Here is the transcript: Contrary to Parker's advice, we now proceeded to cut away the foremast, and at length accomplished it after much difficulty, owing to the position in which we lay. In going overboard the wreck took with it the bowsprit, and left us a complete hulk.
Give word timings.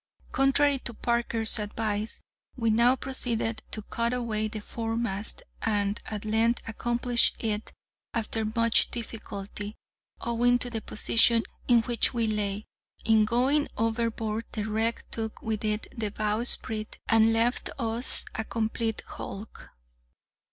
Contrary 0.31 0.79
to 0.79 0.95
Parker's 0.95 1.59
advice, 1.59 2.19
we 2.57 2.71
now 2.71 2.95
proceeded 2.95 3.61
to 3.69 3.83
cut 3.83 4.13
away 4.13 4.47
the 4.47 4.59
foremast, 4.59 5.43
and 5.61 5.99
at 6.07 6.25
length 6.25 6.59
accomplished 6.67 7.35
it 7.37 7.71
after 8.11 8.43
much 8.43 8.89
difficulty, 8.89 9.75
owing 10.19 10.57
to 10.57 10.71
the 10.71 10.81
position 10.81 11.43
in 11.67 11.81
which 11.83 12.15
we 12.15 12.25
lay. 12.25 12.65
In 13.05 13.25
going 13.25 13.67
overboard 13.77 14.45
the 14.53 14.63
wreck 14.63 15.05
took 15.11 15.39
with 15.43 15.63
it 15.63 15.85
the 15.95 16.09
bowsprit, 16.09 16.97
and 17.07 17.31
left 17.31 17.69
us 17.77 18.25
a 18.33 18.43
complete 18.43 19.03
hulk. 19.05 19.69